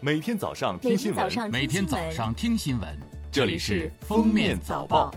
[0.00, 2.88] 每天早上听新闻，每天早上听新闻，
[3.32, 5.10] 这里是《封面早报》。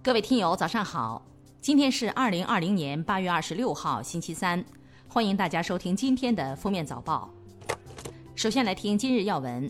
[0.00, 1.20] 各位听友，早上好！
[1.60, 4.64] 今天是二零二零年八月二十六号，星期三，
[5.08, 7.28] 欢迎大家收听今天的《封面早报》。
[8.36, 9.68] 首先来听今日要闻。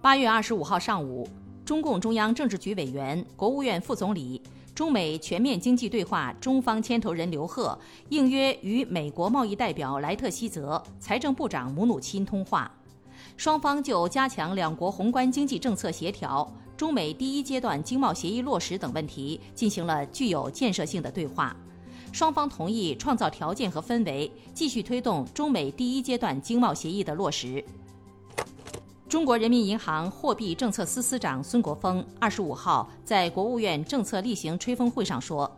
[0.00, 1.28] 八月二十五号上午，
[1.64, 4.42] 中共中央政治局委员、国务院副总理。
[4.74, 7.78] 中美全面经济对话中方牵头人刘鹤
[8.08, 12.70] 应约与美国贸易代表莱特希泽、财政部长姆努钦通话，
[13.36, 21.54] 双方就加强两国宏观经济政策协调、中美第一阶段经贸协议落实等问题进行了具有建设性的对话。
[22.10, 27.62] 双方同意创造条件和氛围，继续推动中美第一阶段经贸协议的落实。
[29.12, 35.54] 中国人民银行货币政策司司长孙国峰二十五号在国务院政策例行吹风会上说，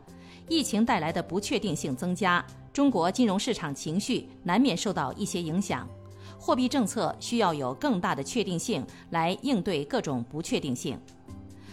[0.48, 5.88] 疫情带来的不确定性增加，中国金融市场情绪难免受到一些影响，
[6.36, 10.98] 货币政策需要有更大的确定性来应对各种不确定性。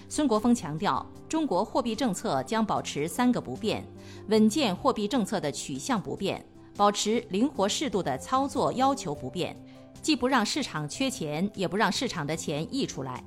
[0.08, 3.84] 孙国峰强调，中国货币政策将保持三个不变：
[4.28, 6.46] 稳健货币政策的取向不变，
[6.78, 9.60] 保持灵活适度的操作要求不变。
[10.02, 13.24] 既不让市场缺钱，也不让市场的钱溢出来，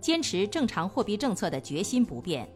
[0.00, 2.48] 坚持正常货币政策的决心不变。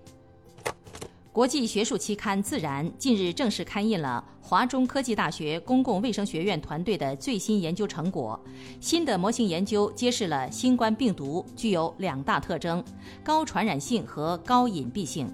[1.32, 8.38] 国际学术期刊《自然》近日正式刊印了华中科技大学公共卫生学院团队的最新研究成果。
[8.82, 12.84] 新的模型研究揭示了新冠病毒具有两大特征：
[13.24, 15.32] 高传染性和高隐蔽性。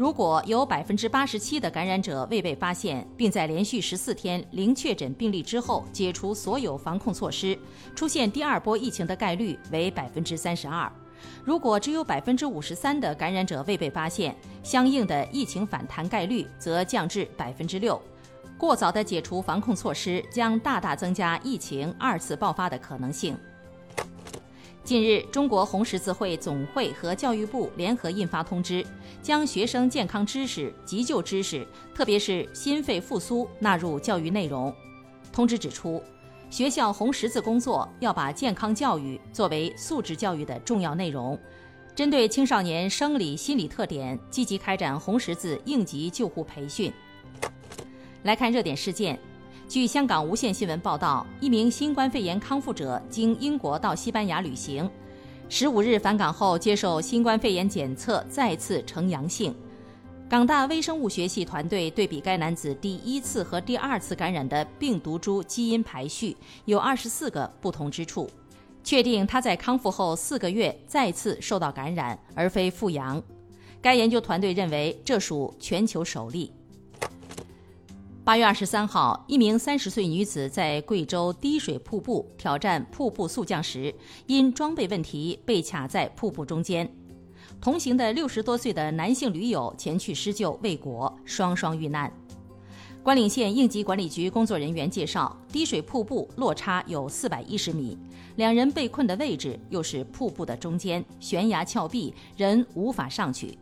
[0.00, 7.54] 如果有百分之八十七的感染者未被发现，并在连续十四天零确诊病例之后解除所有防控措施，
[7.94, 10.90] 出现第二波疫情的概率为百分之三十二。
[11.44, 18.00] 如果只有百分之五十三的感染者未被发现，相应的疫情反弹概率则降至百分之六。
[18.56, 23.36] 过早的解除防控措施将大大增加疫情二次爆发的可能性。
[24.90, 28.84] 近日，中国红十字会总会和教育部联合印发通知，
[29.22, 31.64] 将学生健康知识、急救知识，
[31.94, 34.74] 特别是心肺复苏纳入教育内容。
[35.32, 36.02] 通知指出，
[36.50, 41.38] 学校红十字工作要把健康教育作为素质教育的重要内容，
[41.94, 46.92] 针对青少年生理心理特点，积极开展红十字应急救护培训。
[48.24, 49.16] 来看热点事件。
[49.70, 54.90] 据香港无线新闻报道，一名新冠肺炎康复者经英国到西班牙旅行，
[55.48, 59.54] 十五日返港后接受新冠肺炎检测，再次呈阳性。
[60.28, 68.28] 港大微生物学系团队对比该男子第一次和第二次感染的病毒株基因排序，有二十四个不同之处，
[68.82, 73.22] 确定他在康复后四个月再次受到感染，而非复阳。
[73.80, 76.50] 该研究团队认为，这属全球首例。
[78.30, 83.92] 八月二十三号，一名三十岁女子在贵州滴水瀑布挑战瀑布速降时，
[84.28, 86.88] 因装备问题被卡在瀑布中间。
[87.60, 92.08] 同行的六十多岁的男性驴友前去施救未果，双双遇难。
[93.02, 97.98] 关岭县应急管理局工作人员介绍，滴水瀑布落差有四百一十米，
[98.36, 103.58] 两人被困的位置又是瀑布的中间，悬崖峭壁，人无法上去。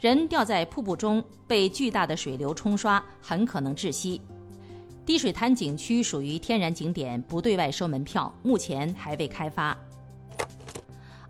[0.00, 4.18] 人掉在瀑布中，被巨大的水流冲刷，很可能窒息。
[5.04, 9.76] 滴水滩景区属于天然景点，不对外收门票，目前还未开发。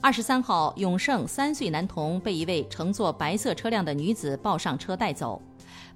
[0.01, 5.43] 二十三号，永盛三岁男童被一位乘坐白色车辆的女子抱上车带走。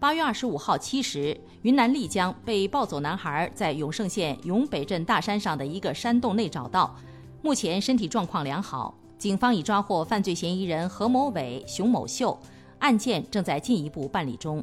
[0.01, 6.93] 八月二十五号七时，云南丽江被抱走男孩在永盛县永北镇大山上的一个山洞内找到，
[7.41, 8.93] 目前身体状况良好。
[9.17, 12.37] 警方已抓获犯罪嫌疑人何某伟、熊某秀。
[12.85, 14.63] 案件正在进一步办理中。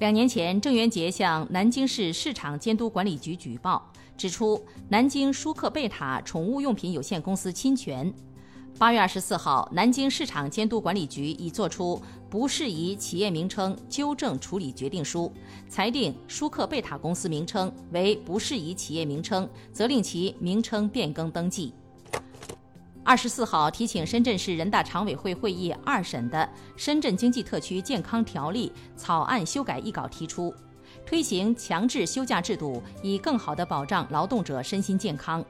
[0.00, 8.12] 两年前，郑渊洁向南京市市场监督管理局举报，指出南京舒克贝塔宠物用品有限公司侵权。
[8.78, 11.98] 八月二十四号，南京市场监督管理局已作出
[12.28, 15.32] 不适宜企业名称纠正处理决定书，
[15.70, 21.72] 裁定舒克贝塔公司名称为不适宜企业名称，责令其名称变更登记。
[23.06, 26.38] 二十四号提请深圳市人大常委会会议二审的
[26.76, 30.52] 《深圳经济特区健康条例》草案修改议稿提出，
[31.06, 35.42] 推行强制休假制度，以更好地保障劳动者身心健康。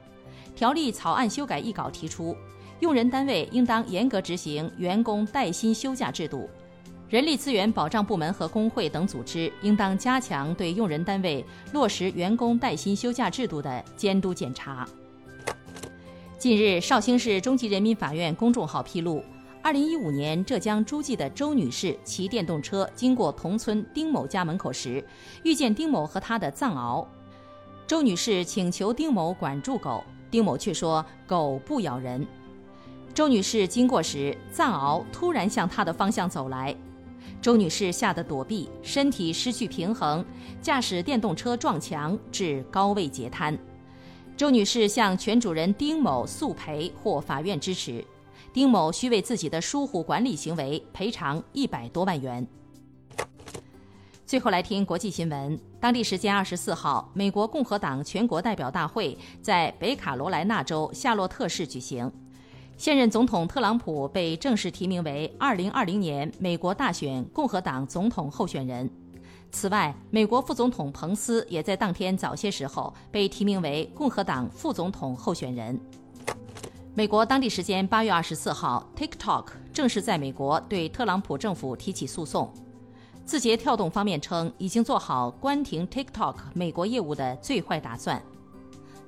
[0.55, 2.37] 条例草案修改议稿提出，
[2.79, 6.47] 用人单位应当严格执行员工带薪休假制度，
[7.09, 11.43] 人力资源保障部门和工会等组织应当加强对用人单位
[11.73, 14.87] 落实员工带薪休假制度的监督检查。
[16.37, 19.23] 近日，绍兴市中级人民法院公众号披露，
[19.63, 25.03] 二零一五年浙江诸暨的周女士骑电动车经过同村丁某家门口时，
[25.43, 27.03] 遇见丁某和他的藏獒。
[27.87, 32.23] 周女士请求丁某管住狗，丁某却说狗不咬人。
[33.15, 36.75] 周女士经过时，藏獒突然向她的方向走来，
[37.41, 40.23] 周女士吓得躲避，身体失去平衡，
[40.61, 43.57] 驾驶电动车撞墙，致高位截瘫。
[44.37, 48.05] 周女士向犬主人丁某诉赔获法院支持，
[48.53, 52.47] 丁某需为自己的疏忽管理行为赔偿一百多万元。
[54.27, 55.59] 最后来听国际新闻。
[55.79, 62.11] 当地时间二十四号，美国共和党全国代表大会在北卡罗来纳州夏洛特市举行。
[62.77, 68.87] 现任总统特朗普被正式提名为二零二零年美国大选共和党总统候选人。
[69.51, 75.79] 此外，美国副总统彭斯也在当天早些时候被提名为共和党副总统候选人。
[76.93, 82.51] 美国当地时间八月二十四号，TikTok 正式在美国对特朗普政府提起诉讼。
[83.25, 88.21] 字节跳动方面称，已经做好关停 TikTok 美国业务的最坏打算。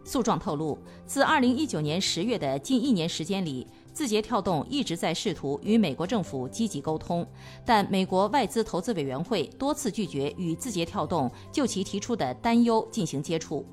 [0.03, 3.67] 诉状透露，自2019年10月的近一年时间里，
[3.99, 7.27] 字节跳动一直在试图与美国政府积极沟通，
[7.65, 13.65] 但美国外资投资委员会多次拒绝与字节跳动就其提出的担忧进行接触。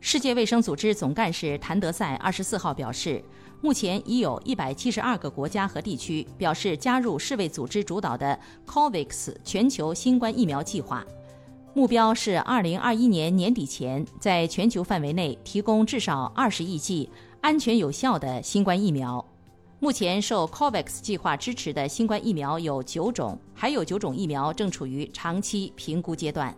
[0.00, 3.24] 世界卫生组织总干事谭德赛24号表示。
[3.62, 11.04] 目前已有一百七十二个国家和地区表示加入世卫组织主导的 COVAX 全球新冠疫苗计划，
[11.74, 17.10] 目标是二零二一年年底前在全球范围内提供至少二十亿剂
[17.40, 19.24] 安全有效的新冠疫苗。
[19.78, 26.54] 目前受 COVAX 计划支持的新冠疫苗有九种，还有九种疫苗正处于长期评估阶段。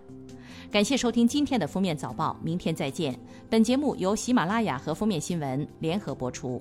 [0.73, 3.17] 感谢收听今天的封面早报，明天再见。
[3.49, 6.61] 本节目由喜马拉雅和封面新闻联合播出。